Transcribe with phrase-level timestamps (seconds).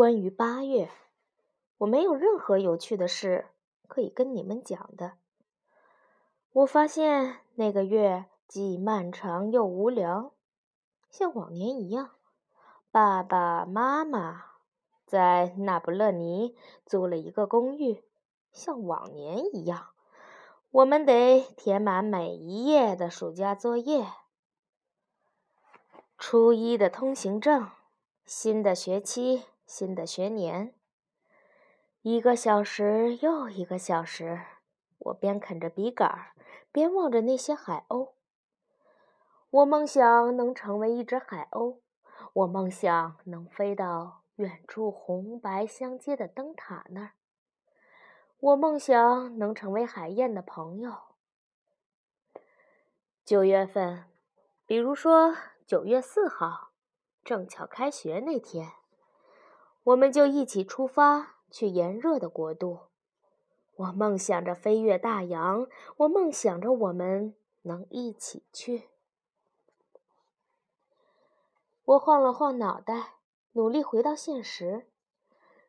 [0.00, 0.88] 关于八月，
[1.76, 3.48] 我没有任何有趣的事
[3.86, 5.12] 可以跟你们讲的。
[6.52, 10.32] 我发现那个月既漫长又无聊，
[11.10, 12.12] 像往年一样。
[12.90, 14.42] 爸爸妈妈
[15.04, 16.56] 在那不勒尼
[16.86, 18.02] 租了一个公寓，
[18.50, 19.88] 像往年一样。
[20.70, 24.06] 我们得填满每一页的暑假作业。
[26.16, 27.68] 初一的通行证，
[28.24, 30.74] 新的学期，新的学年。
[32.02, 34.40] 一个小时又一个小时，
[34.98, 36.32] 我边啃着笔杆儿，
[36.72, 38.14] 边望着那些海鸥。
[39.48, 41.78] 我梦想能成为一只海鸥。
[42.32, 47.12] 我梦想能飞到远处红白相接的灯塔那儿。
[48.40, 50.98] 我梦想能成为海燕的朋友。
[53.24, 54.06] 九月份，
[54.66, 56.72] 比如说九月四号，
[57.22, 58.72] 正巧开学那天，
[59.84, 62.80] 我们就一起出发去炎热的国度。
[63.76, 68.90] 我梦想着飞越大洋，我梦想着我们能一起去。
[71.84, 73.14] 我晃了晃脑袋，
[73.52, 74.86] 努力回到现实，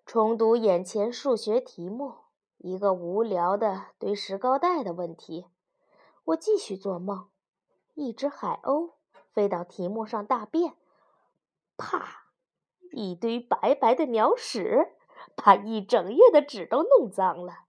[0.05, 2.15] 重读眼前数学题目，
[2.57, 5.47] 一个无聊的堆石膏带的问题。
[6.25, 7.29] 我继续做梦，
[7.95, 8.91] 一只海鸥
[9.31, 10.75] 飞到题目上大便，
[11.77, 12.20] 啪！
[12.91, 14.93] 一堆白白的鸟屎，
[15.35, 17.65] 把一整页的纸都弄脏了。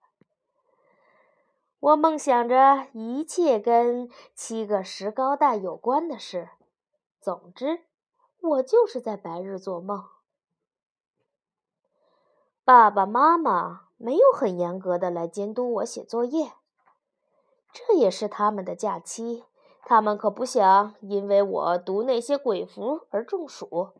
[1.81, 6.50] 我梦想着一切跟七个石膏蛋有关的事。
[7.20, 7.84] 总之。
[8.43, 10.05] 我就是在白日做梦。
[12.65, 16.50] 爸爸妈妈没有很严格的来监督我写作业，
[17.73, 19.45] 这也是他们的假期。
[19.84, 23.91] 他们可不想因为我读那些鬼符而中暑。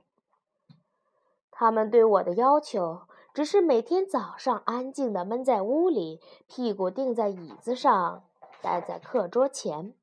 [1.63, 8.25] 他们对我的要求只是每天早上安静的闷在屋里，屁股钉在椅子上，
[8.61, 9.95] 待在课桌前。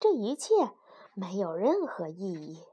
[0.00, 0.70] 这一切
[1.12, 2.64] 没有任何意义。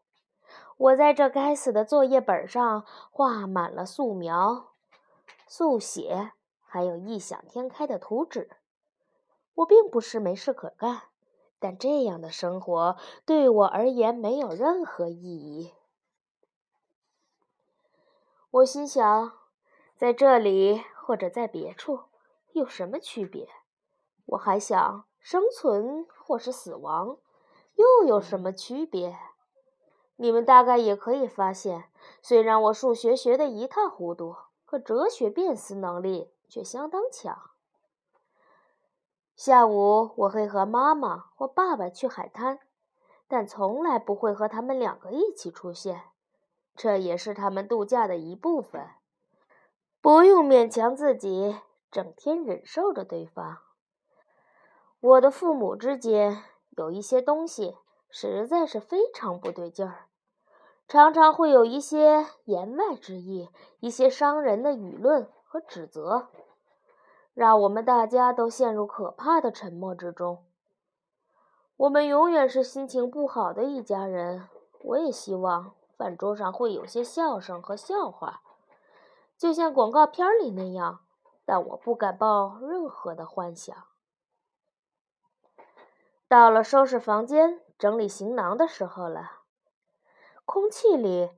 [0.78, 4.68] 我在这该死的作业本上画满了素描、
[5.46, 6.32] 速写，
[6.66, 8.50] 还有异想天开的图纸。
[9.56, 11.02] 我并不是没事可干，
[11.60, 15.74] 但这样的生活对我而言没有任何意义。
[18.56, 19.34] 我心想，
[19.98, 22.04] 在这里或者在别处
[22.54, 23.50] 有什么区别？
[24.28, 27.18] 我还想，生存或是死亡
[27.76, 29.20] 又有什么区别？
[30.16, 31.90] 你们大概也可以发现，
[32.22, 37.38] 虽然我数学学得一塌糊涂，可哲学辨识能力却相当强。
[39.36, 42.60] 下午我会和妈妈或爸爸去海滩，
[43.28, 46.04] 但从来不会和他们两个一起出现。
[46.76, 48.88] 这也是他们度假的一部分。
[50.02, 51.58] 不用勉强自己，
[51.90, 53.58] 整天忍受着对方。
[55.00, 57.78] 我的父母之间有一些东西。
[58.18, 60.06] 实在是非常不对劲儿，
[60.88, 63.50] 常常会有一些言外之意，
[63.82, 66.30] 一些伤人的舆论和指责，
[67.34, 70.46] 让我们大家都陷入可怕的沉默之中。
[71.76, 74.48] 我们永远是心情不好的一家人。
[74.82, 78.42] 我也希望饭桌上会有些笑声和笑话，
[79.38, 81.06] 就像广告片里那样，
[81.46, 83.76] 但我不敢抱任何的幻想。
[86.28, 87.62] 到了收拾房间。
[87.78, 89.42] 整理行囊的时候了，
[90.46, 91.32] 空气里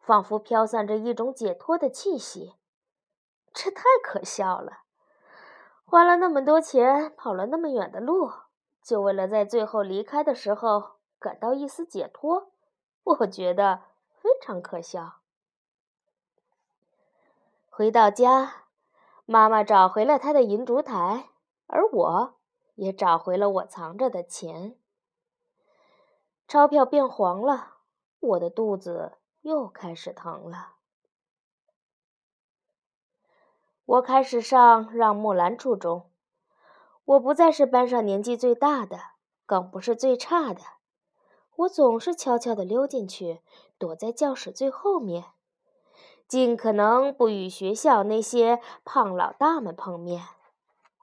[0.00, 2.56] 仿佛飘散着一种解脱的气息，
[3.52, 4.80] 这太可笑了！
[5.84, 8.32] 花了那么多钱，跑了那么远的路，
[8.82, 12.50] 就为了在最后离开的时候感到一丝解脱，
[13.04, 13.82] 我觉得
[14.24, 15.16] 非常可笑。
[17.68, 18.64] 回到家，
[19.26, 21.28] 妈妈找回了她的银烛台，
[21.66, 22.34] 而我
[22.76, 24.78] 也找回了我藏着的钱。
[26.48, 27.74] 钞票变黄了，
[28.18, 30.76] 我的肚子又开始疼了。
[33.84, 36.10] 我开始上让木兰初中，
[37.04, 38.98] 我不再是班上年纪最大的，
[39.44, 40.62] 更不是最差的。
[41.56, 43.40] 我总是悄悄地溜进去，
[43.84, 45.26] 躲在教室最后面，
[46.26, 50.22] 尽可能不与学校那些胖老大们碰面。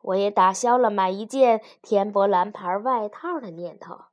[0.01, 4.05] 我也打消了买一件天博蓝牌外套的念头。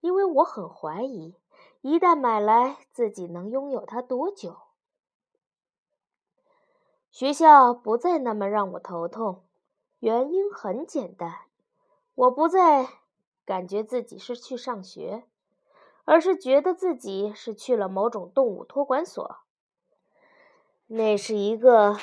[0.00, 1.34] 因为我很怀疑，
[1.82, 4.56] 一旦买来，自己能拥有它多久？
[7.10, 9.44] 学校不再那么让我头痛，
[9.98, 11.40] 原因很简单，
[12.14, 12.88] 我不再
[13.44, 15.24] 感觉自己是去上学，
[16.08, 19.40] 而是觉得自己是去了某种动物托管所。
[20.86, 21.98] 那是一个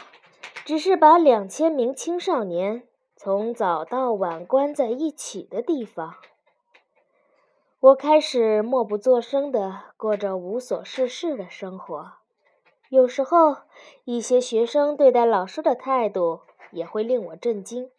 [0.64, 6.14] 只是把两千名青少年从早到晚关在一起的地方。
[7.80, 12.12] 我开始默不作声地过着无所事事的生活。
[12.90, 13.58] 有时候，
[14.04, 17.90] 一些学生对待老师的态度也会令我震惊。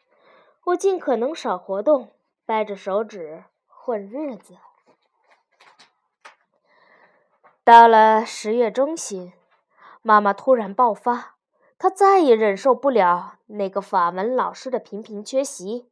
[0.66, 2.10] 我尽可能少活动，
[2.44, 4.54] 掰着手指混日子。
[7.66, 9.32] 到了十月中旬，
[10.00, 11.34] 妈妈突然爆发，
[11.80, 15.88] 她再也忍受不了那个法文老师的频频缺席。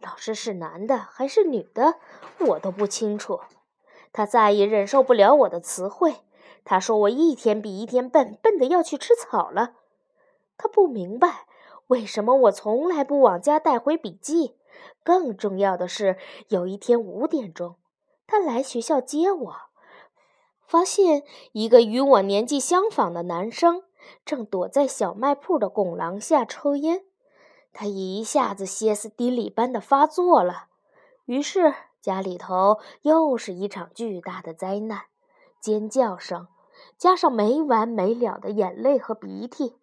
[0.00, 1.96] 老师是男的还是女的，
[2.38, 3.40] 我都不清楚。
[4.10, 6.22] 她再也忍受不了我的词汇，
[6.64, 9.74] 她说我一天比一天笨，笨的要去吃草了。
[10.56, 11.44] 她不明白
[11.88, 14.56] 为什么我从来不往家带回笔记。
[15.04, 16.16] 更重要的是，
[16.48, 17.76] 有一天五点钟，
[18.26, 19.56] 她来学校接我。
[20.72, 21.22] 发现
[21.52, 23.82] 一个与我年纪相仿的男生
[24.24, 27.04] 正躲在小卖铺的拱廊下抽烟，
[27.74, 30.68] 他一下子歇斯底里般的发作了。
[31.26, 35.02] 于是家里头又是一场巨大的灾难，
[35.60, 36.48] 尖叫声
[36.96, 39.76] 加上没完没了的眼泪和鼻涕，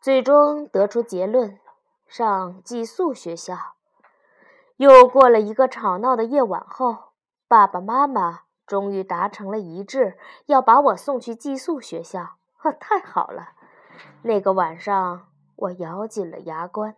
[0.00, 1.60] 最终得出结论：
[2.08, 3.56] 上寄宿学校。
[4.76, 6.96] 又过了一个吵闹的夜晚后，
[7.46, 8.43] 爸爸妈妈。
[8.66, 12.36] 终于达成了一致，要把我送去寄宿学校。
[12.56, 13.52] 哈， 太好了！
[14.22, 16.96] 那个晚上，我咬紧了牙关。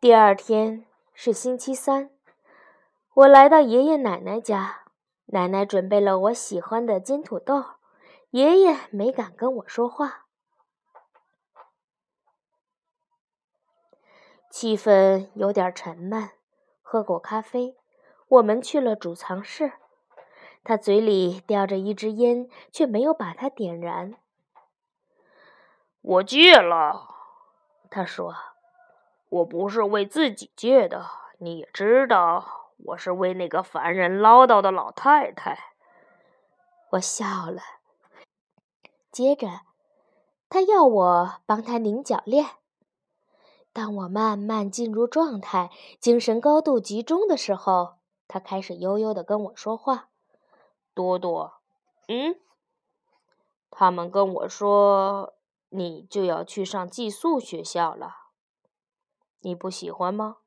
[0.00, 0.84] 第二天
[1.14, 2.10] 是星期三，
[3.14, 4.86] 我来到爷爷奶奶家，
[5.26, 7.64] 奶奶准备了我喜欢的煎土豆，
[8.30, 10.26] 爷爷没敢跟我说话。
[14.50, 16.30] 气氛有点沉闷，
[16.82, 17.76] 喝过咖啡。
[18.32, 19.74] 我们去了储藏室，
[20.64, 24.14] 他嘴里叼着一支烟，却没有把它点燃。
[26.00, 27.08] 我戒了，
[27.90, 28.34] 他说
[29.28, 31.04] ：“我不是为自己戒的，
[31.40, 35.74] 你也知道，我是为那个烦人唠叨的老太太。”
[36.92, 37.60] 我笑了。
[39.10, 39.60] 接着，
[40.48, 42.46] 他要我帮他拧脚链。
[43.74, 45.70] 当我慢慢进入状态，
[46.00, 47.96] 精神高度集中的时候。
[48.32, 50.08] 他开始悠悠地跟我说话
[50.96, 51.60] ：“多多，
[52.08, 52.40] 嗯，
[53.68, 55.34] 他们跟我说
[55.68, 58.30] 你就要去上寄宿学校了，
[59.40, 60.38] 你不喜欢吗？”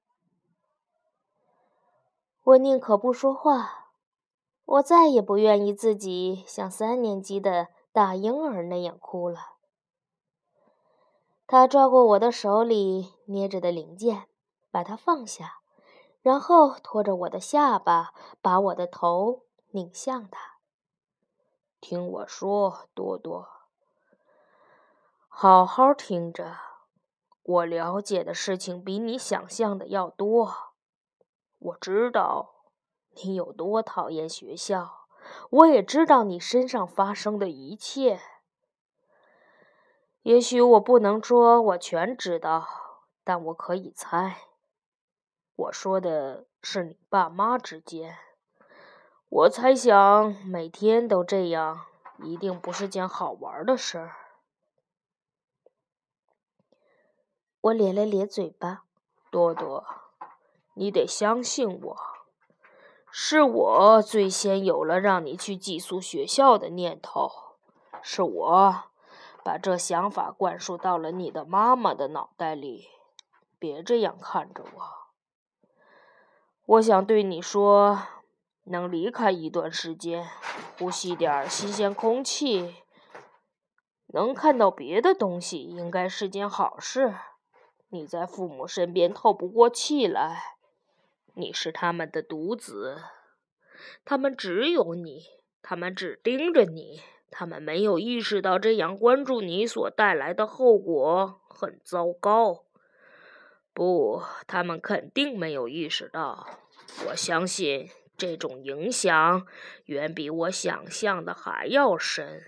[2.41, 3.91] 我宁可不说话，
[4.65, 9.57] 我再也不愿意自己像三年级的大婴儿那样哭了。
[11.45, 14.27] 他抓过我的手里捏着的零件，
[14.71, 15.59] 把它放下。
[16.25, 18.11] 然后拖着我的下巴，
[18.41, 20.55] 把我的头拧向他。
[21.79, 23.47] 听我说，多多，
[25.27, 26.57] 好好听着。
[27.43, 30.51] 我了解的事情比你想象的要多。
[31.59, 32.55] 我知道
[33.23, 35.05] 你有多讨厌学校，
[35.51, 38.19] 我也知道你身上发生的一切。
[40.23, 42.67] 也许我不能说我全知道，
[43.23, 44.37] 但我可以猜。
[45.55, 48.17] 我说的是你爸妈之间。
[49.29, 51.85] 我猜想每天都这样，
[52.19, 54.15] 一定不是件好玩的事儿。
[57.61, 58.83] 我咧了咧嘴巴，
[59.31, 59.85] 多多，
[60.73, 61.97] 你得相信我，
[63.09, 67.31] 是我最先有了让你去寄宿学校的念头，
[68.01, 68.83] 是我
[69.43, 72.89] 把这想法灌输到了你的妈妈的脑袋里。
[73.57, 75.04] 别这样看着我。
[76.67, 78.01] 我想对你说，
[78.63, 80.27] 能离开一段时间，
[80.79, 82.77] 呼吸点新鲜空气，
[84.07, 87.13] 能看到别的东西，应该是件好事。
[87.89, 90.55] 你在父母身边透不过气来，
[91.35, 92.97] 你是他们的独子，
[94.03, 95.21] 他们只有你，
[95.61, 102.64] 他们只盯着你，他们没有意识到这样关注你所带来的后果很糟糕。
[103.75, 106.47] 不，他们肯定没有意识到。
[107.07, 109.45] 我相信这种影响
[109.87, 112.41] 远比我想象的还要深。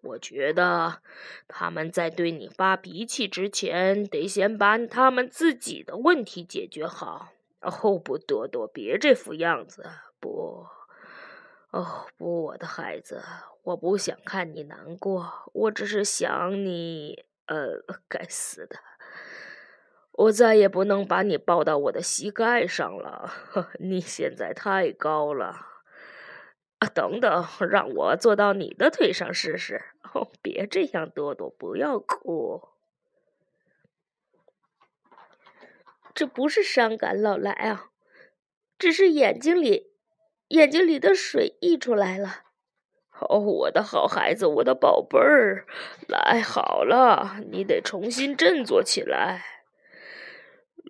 [0.00, 1.02] 我觉得
[1.48, 7.32] 他们在对你发脾气之前，得先把他们自己的问题解决好。
[7.60, 9.90] 哦，不，多多，别这副样子。
[10.20, 10.68] 不，
[11.70, 13.20] 哦，不，我的孩子，
[13.64, 17.24] 我不想看你难过，我只是想你。
[17.46, 18.76] 呃，该死的。
[20.18, 25.66] 我再也不能把你抱到我的膝盖上了，呵 你现在太高了。
[26.80, 29.80] 啊，等等，让我坐到你的腿上试试。
[30.12, 32.68] 哦，别这样，多多，不要哭。
[36.12, 37.90] 这不是伤感，老来啊，
[38.76, 39.92] 只是眼睛里，
[40.48, 42.42] 眼睛里的水溢出来了。
[43.20, 45.64] 哦，我的好孩子，我的宝贝儿，
[46.08, 49.57] 来好了，你得重新振作起来。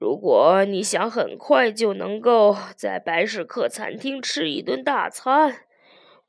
[0.00, 5.66] 如果你想很快就能够在白石客餐厅吃一顿大餐，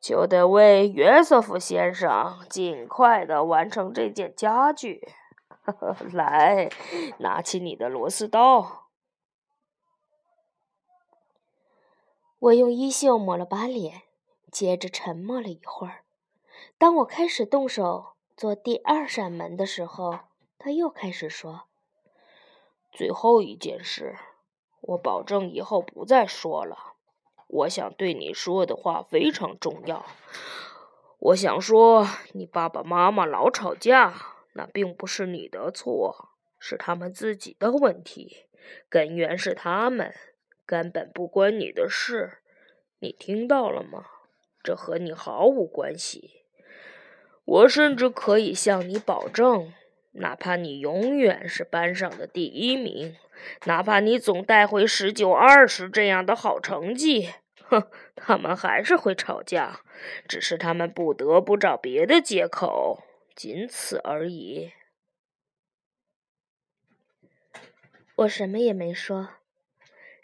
[0.01, 5.07] 就得为约瑟夫先生尽快的完成这件家具。
[6.13, 6.69] 来，
[7.19, 8.87] 拿起你的螺丝刀。
[12.39, 14.01] 我用衣袖抹了把脸。
[14.51, 16.05] 接着沉默了一会儿。
[16.79, 20.21] 当我开始动手做第二扇门的时候，
[20.57, 21.67] 他又开始说
[22.91, 24.15] ：“最后一件事，
[24.81, 26.95] 我保证以后不再说了。
[27.47, 30.05] 我想对你说的话非常重要。
[31.19, 34.13] 我想说，你爸爸妈妈老吵架，
[34.53, 36.29] 那并不是你的错，
[36.59, 38.47] 是他们自己的问题，
[38.87, 40.13] 根源是他们，
[40.65, 42.39] 根本不关你的事。
[42.99, 44.05] 你听到了吗？”
[44.61, 46.43] 这和你毫无关系。
[47.45, 49.73] 我甚至可以向你保证，
[50.11, 53.15] 哪怕你永远是班上的第一名，
[53.65, 57.29] 哪怕你总带回十九、二十这样的好成绩，
[57.63, 59.81] 哼，他们还是会吵架，
[60.27, 63.03] 只是他们不得不找别的借口，
[63.35, 64.71] 仅此而已。
[68.15, 69.29] 我什么也没说，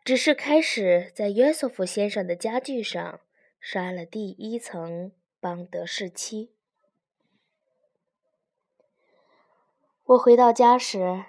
[0.04, 3.20] 只是开始在约瑟夫先生的家具上。
[3.68, 6.55] 刷了第一层邦德士漆。
[10.10, 11.26] 我回到家时，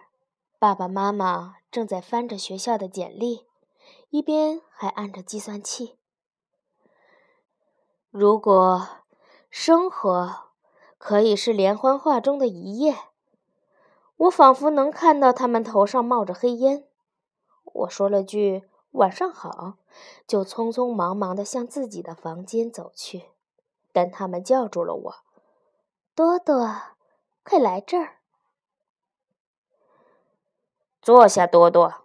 [0.58, 3.46] 爸爸妈妈正在翻着学校的简历，
[4.10, 5.96] 一边还按着计算器。
[8.10, 8.86] 如果
[9.48, 10.50] 生活
[10.98, 12.94] 可以是连环画中的一页，
[14.16, 16.86] 我仿佛能看到他们头上冒着黑烟。
[17.64, 18.68] 我说了句。
[18.92, 19.74] 晚上好，
[20.26, 23.24] 就匆匆忙忙地向自己的房间走去，
[23.92, 25.14] 但他们叫住了我
[26.16, 26.74] ：“多多，
[27.44, 28.20] 快来这儿，
[31.06, 32.02] 坐下。”多多，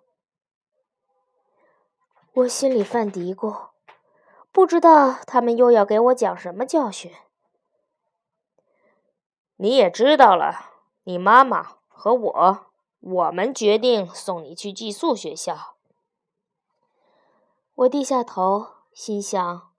[2.33, 3.69] 我心里犯嘀咕，
[4.51, 7.11] 不知道他们又要给我讲什么教训。
[9.55, 10.69] 你也知道了，
[11.05, 12.65] 你妈妈和我，
[12.99, 15.77] 我们决定送你去寄宿学校。
[17.73, 19.71] 我低下头，心想：“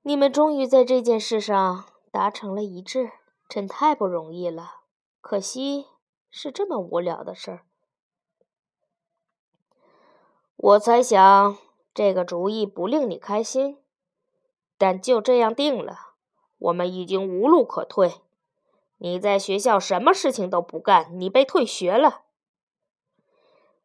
[0.00, 3.12] 你们终于在这件事上达成了一致，
[3.50, 4.76] 真太不容易了。
[5.20, 5.88] 可惜
[6.30, 7.64] 是这么无聊的事儿。”
[10.60, 11.56] 我猜想
[11.94, 13.78] 这个主意不令你开心，
[14.76, 16.14] 但就这样定了。
[16.58, 18.14] 我们已经无路可退。
[18.96, 22.22] 你在学校什么事情都不干，你被退学了。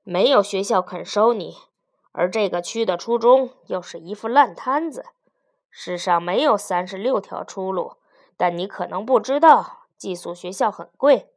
[0.02, 1.58] 没有学校肯收你。
[2.12, 5.06] 而这个区的初中又是一副烂摊子。
[5.70, 7.98] 世上没有三十六条出路，
[8.36, 11.30] 但你可能不知道，寄宿学校很贵。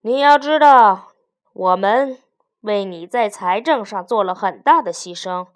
[0.00, 1.12] 你要知道，
[1.52, 2.18] 我们
[2.62, 5.46] 为你在财政上做了很大的牺牲，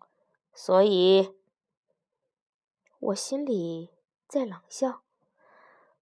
[0.53, 1.35] 所以，
[3.01, 3.91] 我心里
[4.29, 5.03] 在冷笑。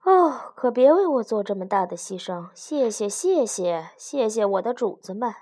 [0.02, 2.50] 哦，可别为我做这么大的牺牲！
[2.54, 5.34] 谢谢，谢谢，谢谢我的主子们。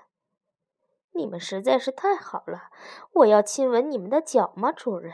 [1.11, 2.69] 你们实在是太好了，
[3.11, 5.13] 我要亲吻你们的脚吗，主人？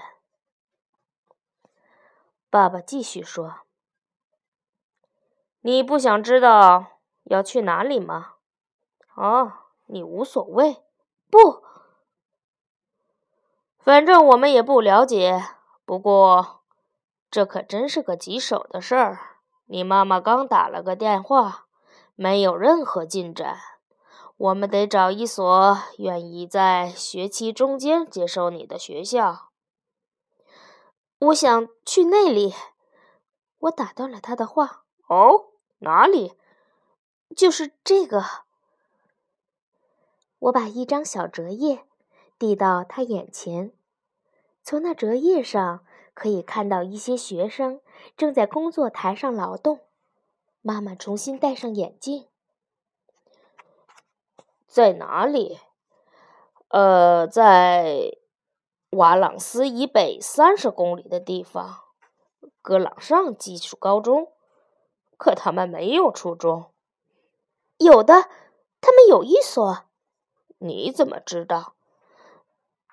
[2.50, 3.62] 爸爸继续说
[5.62, 8.36] ：“你不想知道要去哪里吗？
[9.16, 9.52] 哦，
[9.90, 10.84] 你无所谓。
[11.30, 11.64] 不，
[13.78, 15.44] 反正我们也不了解。
[15.86, 16.62] 不过，
[17.30, 19.20] 这可真是个棘手的事儿。
[19.66, 21.66] 你妈妈刚打了个电话，
[22.16, 23.58] 没有任何进展。”
[24.40, 29.50] 我们得找一所愿意在学期中间接收你的学校。
[31.20, 32.54] 我想去那里。
[33.58, 34.86] 我打断了他的话。
[35.10, 35.48] 哦，
[35.80, 36.38] 哪里？
[37.36, 38.24] 就是这个。
[40.40, 41.84] 我把一张小折页
[42.38, 43.74] 递到他眼前，
[44.64, 47.82] 从那折页上可以看到一些学生
[48.16, 49.82] 正在工作台上劳动。
[50.62, 52.28] 妈妈重新戴上眼镜。
[54.68, 55.60] 在哪里？
[56.70, 58.18] 呃，在
[58.92, 61.80] 瓦朗斯以北三十公里的地方，
[62.62, 64.32] 格朗上技术高中。
[65.18, 66.72] 可他们没有初中。
[67.78, 68.30] 有的，
[68.80, 69.89] 他们有一所。
[70.60, 71.76] 你怎么知道？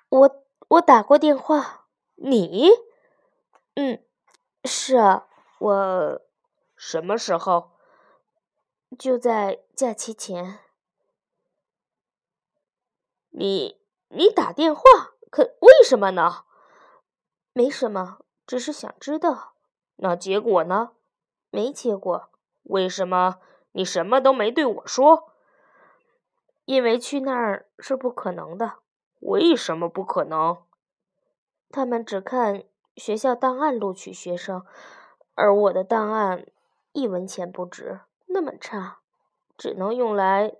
[0.09, 1.85] 我我打过电话。
[2.15, 2.69] 你？
[3.75, 4.03] 嗯，
[4.63, 5.27] 是啊，
[5.59, 6.21] 我
[6.75, 7.71] 什么时候？
[8.97, 10.59] 就在假期前。
[13.29, 14.81] 你你打电话，
[15.29, 16.45] 可为什么呢？
[17.53, 19.53] 没什么，只是想知道。
[19.97, 20.93] 那结果呢？
[21.51, 22.29] 没结果。
[22.63, 23.37] 为什么
[23.73, 25.31] 你什么都没对我说？
[26.67, 28.79] 因为去那儿是不可能的。
[29.21, 30.57] 为什么不可能？
[31.69, 32.65] 他们只看
[32.97, 34.65] 学校档案录取学生，
[35.33, 36.45] 而我的档案
[36.91, 38.99] 一文钱不值，那么差，
[39.57, 40.57] 只能用来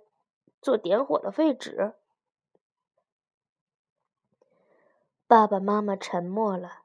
[0.62, 1.92] 做点火的废纸。
[5.26, 6.84] 爸爸妈妈沉默了。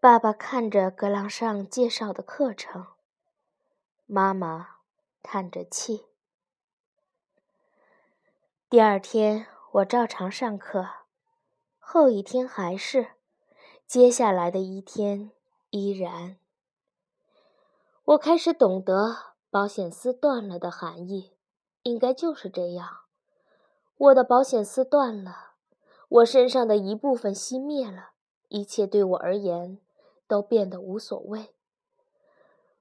[0.00, 2.88] 爸爸看着格朗上介绍的课程，
[4.04, 4.78] 妈妈
[5.22, 6.06] 叹着气。
[8.74, 10.88] 第二天，我照常上课，
[11.78, 13.10] 后一天还是，
[13.86, 15.30] 接下来的一天
[15.70, 16.38] 依然。
[18.02, 19.14] 我开始懂得
[19.48, 21.36] 保险丝断了的含义，
[21.84, 23.02] 应该就是这样。
[23.96, 25.52] 我的保险丝断了。
[26.08, 28.08] 我身上的一部分熄灭了，
[28.48, 29.78] 一切对我而言
[30.26, 31.54] 都变得无所谓。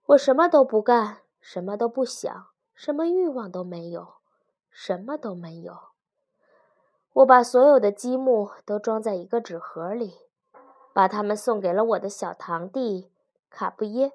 [0.08, 4.16] 我什么都不干，什么都不想，什么欲望都没有，
[4.74, 5.78] 什么都没有。
[7.14, 10.20] 我把所有的积木都装在一个纸盒里，
[10.92, 13.12] 把它们送给了我的小堂弟
[13.50, 14.12] 卡布耶。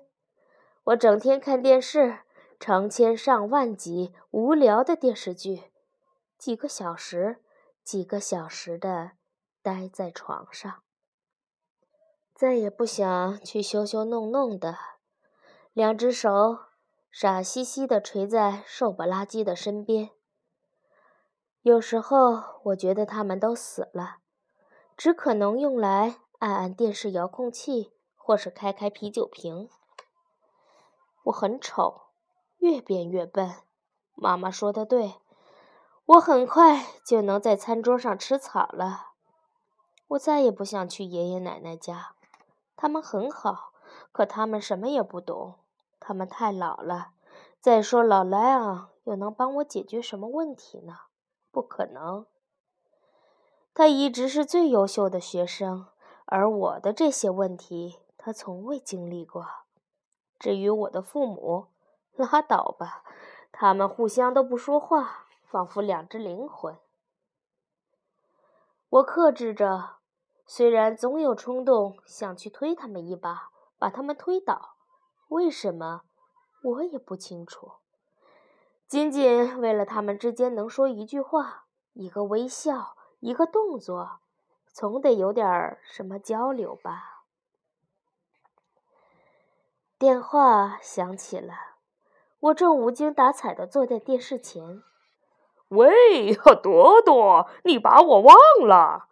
[0.85, 2.19] 我整天看电视，
[2.61, 5.71] 成千上万集无聊的电视剧，
[6.37, 7.43] 几个小时。
[7.85, 9.13] 几个小时的
[9.63, 10.83] 待在床上，
[12.35, 14.77] 再也不想去修修弄弄的。
[15.73, 16.59] 两只手
[17.11, 20.11] 傻兮兮的垂在瘦不拉几的身边。
[21.69, 24.21] 有时候我觉得他们都死了，
[24.97, 29.69] 只可能用来按按电视遥控器，或是开开啤酒瓶。
[31.25, 32.05] 我很丑，
[32.57, 33.55] 越变越笨。
[34.15, 35.17] 妈妈说的对。
[36.07, 39.09] 我很快就能在餐桌上吃草了。
[40.07, 42.15] 我再也不想去爷爷奶奶家，
[42.77, 43.75] 他们很好，
[44.11, 45.57] 可他们什么也不懂。
[46.01, 47.09] 他们太老了。
[47.61, 51.01] 再说，老莱昂又能帮我解决什么问题呢？
[51.51, 52.27] 不可能。
[53.75, 55.87] 他一直是最优秀的学生，
[56.25, 59.47] 而我的这些问题他从未经历过。
[60.39, 61.69] 至于我的父母，
[62.17, 63.03] 拉倒吧，
[63.51, 65.25] 他们互相都不说话。
[65.51, 66.77] 仿佛两只灵魂。
[68.91, 69.97] 我克制着，
[70.45, 74.75] 虽然总有冲动想去推他们一把，把他们推倒。
[75.29, 76.03] 为什么？
[76.63, 77.73] 我也不清楚。
[78.89, 84.21] 仅仅为了他们之间能说一句话、一个微笑、一个动作，
[84.73, 87.25] 总得有点什么交流吧。
[89.99, 91.53] 电话响起了，
[92.41, 94.83] 我正无精打采地坐在电视前。
[95.69, 98.35] 喂，朵朵，你把我忘
[98.67, 99.09] 了？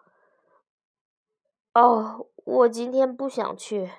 [1.74, 3.92] 哦，我今天不想去。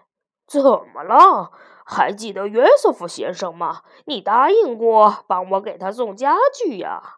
[0.47, 1.51] 怎么了？
[1.85, 3.83] 还记得约瑟夫先生吗？
[4.05, 7.17] 你答应过帮我给他送家具呀。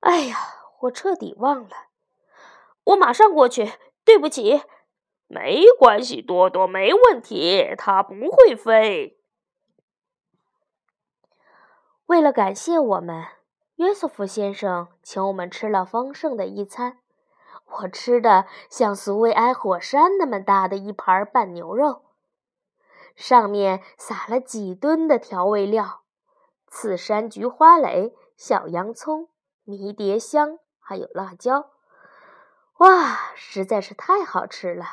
[0.00, 0.36] 哎呀，
[0.80, 1.70] 我彻底忘了。
[2.84, 3.72] 我马上过去。
[4.04, 4.62] 对不起。
[5.28, 7.74] 没关系，多多，没问题。
[7.78, 9.18] 他不会飞。
[12.06, 13.24] 为了感谢我们。
[13.76, 16.98] 约瑟夫先生请我们吃了丰盛的一餐，
[17.80, 22.02] 我吃的像苏维埃火山那么大的一盘拌牛肉，
[23.16, 26.02] 上面撒了几吨的调味料，
[26.66, 29.28] 刺山菊花蕾、小洋葱、
[29.64, 31.70] 迷迭香，还有辣椒。
[32.78, 34.84] 哇，实在是太好吃了！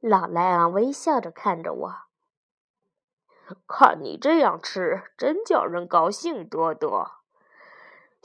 [0.00, 1.94] 老莱昂微笑着看着我，
[3.66, 7.15] 看你这样吃，真叫人高兴，多多。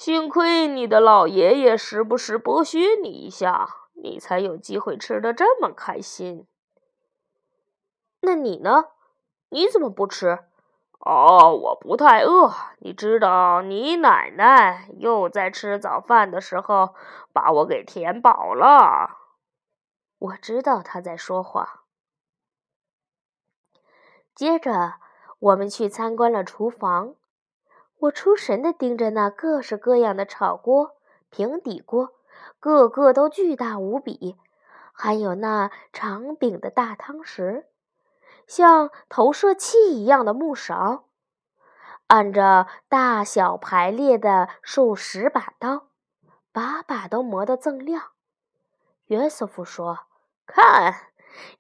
[0.02, 6.48] 幸亏你的老爷爷时不时剥削你一下，你才有机会吃得这么开心。
[8.22, 8.86] 那你呢？
[9.50, 10.40] 你怎么不吃？
[11.02, 12.52] 哦，我不太饿。
[12.80, 16.96] 你知道，你奶奶又在吃早饭的时候
[17.32, 19.20] 把我给填饱了。
[20.18, 21.82] 我知道他在说谎。
[24.34, 24.96] 接着，
[25.38, 27.14] 我们去参观了厨房。
[28.02, 30.96] 我出神地盯着那各式各样的炒锅、
[31.30, 32.16] 平底锅，
[32.60, 34.36] 个个都巨大无比，
[34.92, 37.66] 还有那长柄的大汤匙，
[38.48, 41.04] 像投射器一样的木勺，
[42.08, 45.84] 按着大小排列的数十把刀，
[46.52, 48.06] 把把都磨得锃亮。
[49.06, 50.00] 约瑟夫说
[50.48, 50.96] ：“看，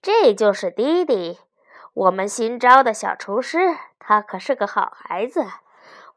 [0.01, 1.39] 这就是弟弟，
[1.93, 3.77] 我们新招的小厨师。
[3.99, 5.45] 他可是个好孩子，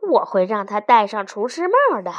[0.09, 2.13] 我会让他戴上厨师帽的。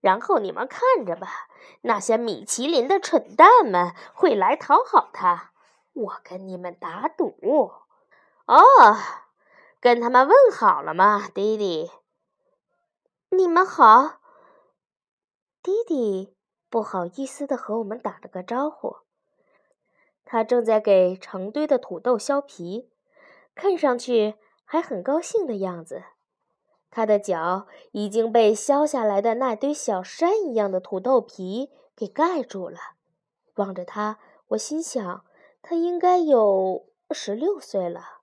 [0.00, 1.48] 然后你们看着吧，
[1.80, 5.52] 那些米其林的蠢蛋们会来讨好他。
[5.94, 7.72] 我跟你们打赌。
[8.46, 8.62] 哦，
[9.80, 11.90] 跟他们问好了吗，弟弟？
[13.30, 14.20] 你们好。
[15.62, 16.36] 弟弟
[16.68, 18.98] 不好意思的和我们打了个招呼。
[20.26, 22.90] 他正在给成堆的土豆削皮，
[23.54, 26.04] 看上去还很高兴的样子。
[26.94, 32.78] 他的脚已经被削下来的那堆小山一样的土豆皮给盖住了。
[33.56, 35.24] 望着他，我心想，
[35.60, 38.20] 他应该有十六岁了。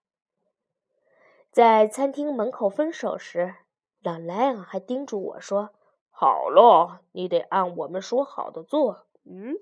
[1.52, 3.56] 在餐厅门口分手时，
[4.02, 5.72] 老莱昂还叮嘱我说
[6.10, 9.58] ：“好了，你得按我们说好的做。”嗯，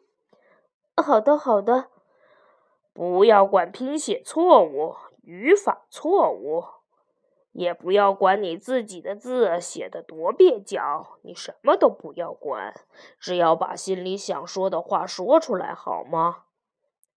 [0.95, 1.87] 好的，好的。
[2.93, 6.63] 不要管拼写错误、语法错误，
[7.51, 11.17] 也不要管你自己的字写的多蹩脚。
[11.23, 12.73] 你什么都不要管，
[13.19, 16.43] 只要把心里想说的话说出来，好吗？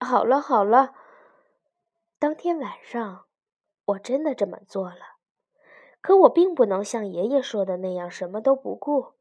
[0.01, 0.95] 好了，好了。
[2.19, 3.25] 当天晚上。
[3.87, 5.17] 我真的这么做了，
[6.01, 9.15] 可我并不能像爷爷说的那样什么都不顾，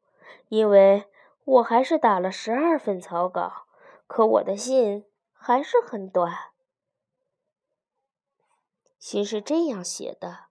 [0.48, 1.06] 因为
[1.44, 3.66] 我还是打了十二份草稿，
[4.06, 6.32] 可我的信还是很短。
[9.00, 10.44] 信是这样写的：“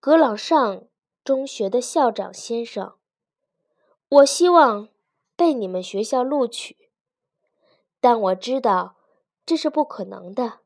[0.00, 0.84] 格朗上
[1.24, 2.94] 中学的校长先生，
[4.08, 4.88] 我希望
[5.34, 6.90] 被你们学校录取，
[8.00, 8.96] 但我知道
[9.44, 10.60] 这是不可能的。”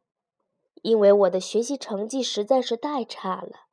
[0.82, 3.66] 因为我的学习成绩实在是太差了。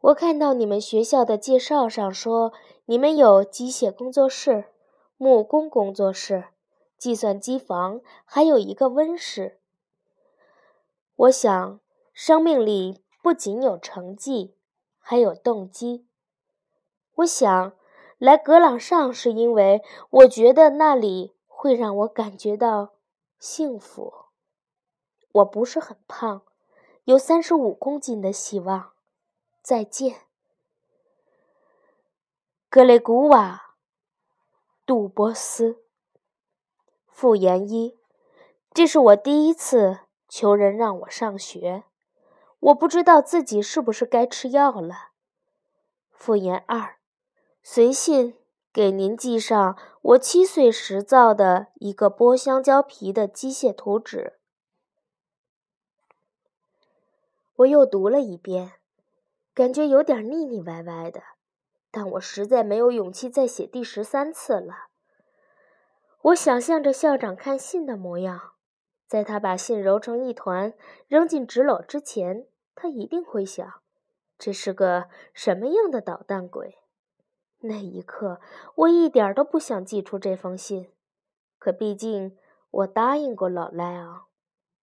[0.00, 2.52] 我看到你们学校的介绍上说，
[2.86, 4.64] 你们有机械工作室、
[5.16, 6.48] 木工工作室、
[6.98, 9.60] 计算机房，还有一个温室。
[11.14, 11.78] 我想，
[12.12, 14.54] 生命里不仅有成绩，
[14.98, 16.06] 还有动机。
[17.14, 17.72] 我想
[18.18, 22.92] 来格朗上，是因为我觉得那里会让我感觉到
[23.38, 24.12] 幸福。
[25.32, 26.42] 我不是很胖，
[27.04, 28.92] 有三十五公斤的希望。
[29.62, 30.26] 再见，
[32.68, 33.74] 格雷古瓦·
[34.84, 35.82] 杜波斯。
[37.08, 37.96] 复言一，
[38.74, 41.84] 这是我第一次求人让我上学，
[42.64, 45.10] 我不知道自己是不是该吃药了。
[46.10, 46.96] 复言二，
[47.62, 48.38] 随信
[48.72, 54.38] 给您寄上我七岁时造的一个剥香蕉皮的机械图纸。
[57.56, 58.72] 我又读了一遍，
[59.52, 61.22] 感觉有点腻腻歪歪的，
[61.90, 64.86] 但我实在没有勇气再写第十三次了。
[66.22, 68.52] 我想象着校长看信的模样，
[69.06, 70.72] 在他把信揉成一团
[71.06, 73.80] 扔进纸篓之前，他一定会想：
[74.38, 76.78] 这是个什么样的捣蛋鬼？
[77.60, 78.40] 那一刻，
[78.74, 80.92] 我一点都不想寄出这封信，
[81.58, 82.36] 可毕竟
[82.70, 84.26] 我答应过老赖昂，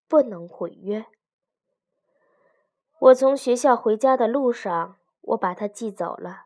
[0.08, 1.06] 不能毁约。
[3.00, 6.46] 我从学校回家的路上，我把它寄走了。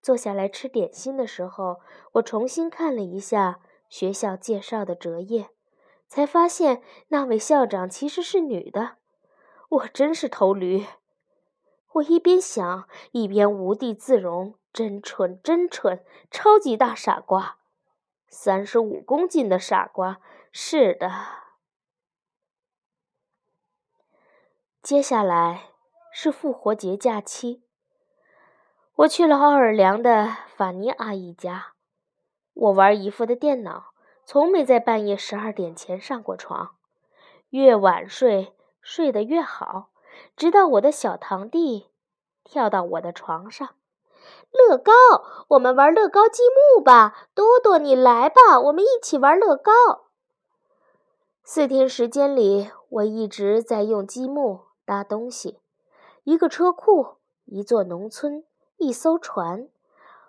[0.00, 1.80] 坐下来吃点心的时候，
[2.12, 5.50] 我重新看了一下学校介绍的折页，
[6.06, 8.98] 才发现那位校长其实是女的。
[9.72, 10.86] 我真是头驴！
[11.94, 14.58] 我一边想，一边无地自容。
[14.70, 16.04] 真蠢，真蠢！
[16.30, 17.58] 超级大傻瓜，
[18.28, 20.20] 三十五公斤的傻瓜。
[20.50, 21.10] 是的。
[24.82, 25.68] 接下来。
[26.14, 27.62] 是复活节假期，
[28.96, 31.72] 我去了奥尔良的法尼阿姨家。
[32.52, 33.94] 我玩姨父的电脑，
[34.26, 36.76] 从没在半夜十二点前上过床，
[37.48, 39.88] 越晚睡睡得越好。
[40.36, 41.86] 直到我的小堂弟
[42.44, 43.70] 跳到我的床上，
[44.50, 44.92] 乐高，
[45.48, 46.42] 我们玩乐高积
[46.76, 47.28] 木吧。
[47.34, 49.72] 多多，你来吧，我们一起玩乐高。
[51.44, 55.60] 四天时间里，我一直在用积木搭东西。
[56.24, 57.16] 一个车库，
[57.46, 58.44] 一座农村，
[58.76, 59.68] 一艘船。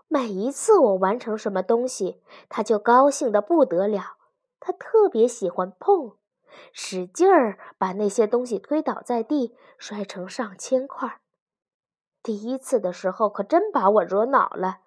[0.08, 4.18] 每一次我完成什么东西，他就高兴得不得了。
[4.60, 6.14] 他特别喜欢碰，
[6.72, 11.20] 使劲儿把那些东西推倒在地，摔成上千块。
[12.22, 14.80] 第一次的时候可真把我惹恼了，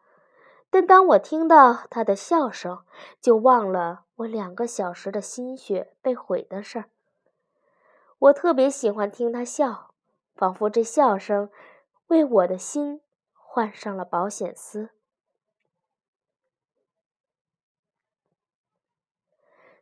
[0.70, 2.85] 但当我听到他的笑声，
[3.20, 6.85] 就忘了我两个小时的心血被毁的事儿。
[8.18, 9.92] 我特别喜欢听他笑。
[10.37, 11.50] 仿佛这笑声
[12.09, 13.00] 为我的心
[13.33, 14.90] 换上了保险丝。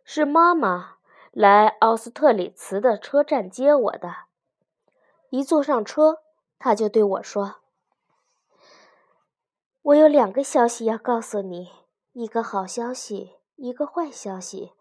[0.04, 0.98] 是妈妈
[1.36, 4.26] 来奥斯特里茨的车站接我的。
[5.30, 6.22] 一坐上车，
[6.60, 7.56] 他就对我说
[9.82, 11.72] ：“我有两个消息要告诉你，
[12.12, 14.74] 一个好消息，一个坏消息。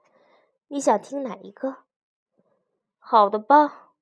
[0.68, 1.78] 你想听哪一个
[3.00, 3.94] ？”“好的吧。”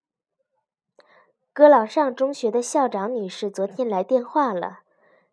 [1.54, 4.82] 格朗上中学的校长女士昨天来电话了，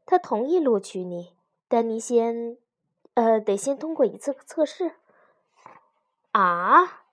[0.07, 1.35] 她同意录取你，
[1.67, 2.57] 但你先，
[3.15, 4.95] 呃，得先通过一次测试。
[6.31, 7.07] 啊，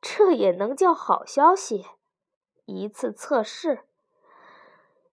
[0.00, 1.86] 这也能叫好消息？
[2.64, 3.86] 一次测试，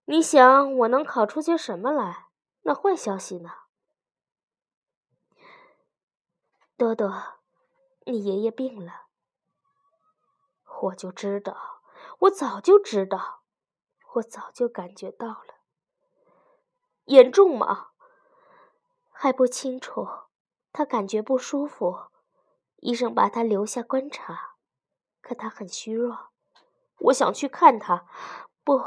[0.04, 2.28] 你想我能考出些什么来？
[2.62, 3.50] 那坏消息呢？
[6.76, 7.40] 多多，
[8.06, 9.06] 你爷爷病了。
[10.82, 11.82] 我就知道，
[12.20, 13.42] 我早就知道，
[14.14, 15.54] 我早就感觉到了。
[17.06, 17.88] 严重吗？
[19.10, 20.06] 还不清楚，
[20.72, 22.10] 他感觉不舒服，
[22.76, 24.57] 医生把他留下观察，
[25.28, 26.30] 可他很虚弱。
[27.00, 28.06] 我想去看他，
[28.64, 28.82] 不，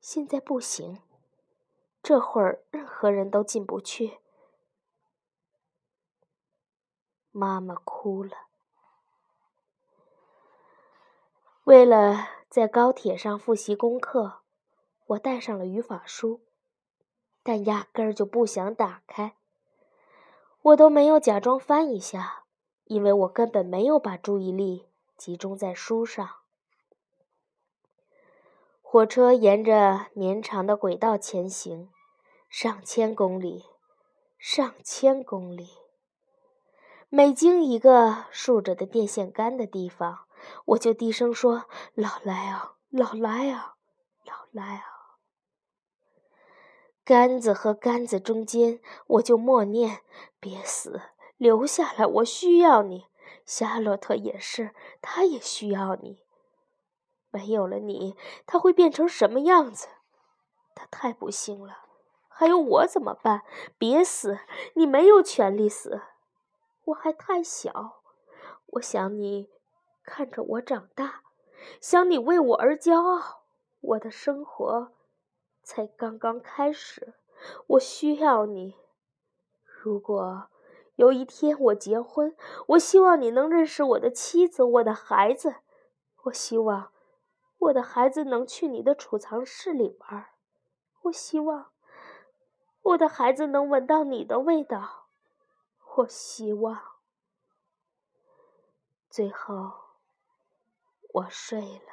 [0.00, 1.02] 现在不行。
[2.02, 4.20] 这会儿任何人都进不去。
[7.30, 8.32] 妈妈哭了。
[11.64, 14.40] 为了在高铁上复习功课，
[15.08, 16.40] 我带上了语法书，
[17.42, 19.36] 但压根儿就不想打开。
[20.62, 22.44] 我都没有假装翻一下，
[22.84, 24.88] 因为我根本没有把注意力
[25.22, 26.28] 集中在书上。
[28.80, 31.88] 火车沿着绵长的轨道前行，
[32.48, 33.66] 上千公里，
[34.36, 35.68] 上千公里。
[37.08, 40.26] 每经一个竖着的电线杆的地方，
[40.64, 43.76] 我就低声说：“老来啊，老来啊，
[44.24, 45.20] 老来啊。”
[47.06, 50.00] 杆子和杆子中间，我就默念
[50.40, 51.00] ：“别死，
[51.36, 53.06] 留下来，我需要你。”
[53.54, 56.22] 夏洛特也是，他也需要你。
[57.30, 59.88] 没有了你，他会变成什么样子？
[60.74, 61.84] 他太不幸了。
[62.30, 63.42] 还有我怎么办？
[63.76, 64.38] 别死！
[64.72, 66.00] 你没有权利死。
[66.84, 68.00] 我还太小。
[68.68, 69.50] 我想你
[70.02, 71.20] 看着我长大，
[71.78, 73.42] 想你为我而骄傲。
[73.82, 74.92] 我的生活
[75.62, 77.12] 才刚刚开始。
[77.66, 78.76] 我需要你。
[79.66, 80.48] 如果
[80.96, 82.36] 有一天我结婚，
[82.68, 85.56] 我希望你能认识我的妻子，我的孩子。
[86.24, 86.92] 我希望。
[87.58, 90.30] 我的孩子能去你的储藏室里玩，
[91.02, 91.70] 我希望
[92.82, 95.06] 我的孩子能闻到你的味道，
[95.94, 96.80] 我希望。
[99.08, 99.72] 最后，
[101.12, 101.91] 我睡了。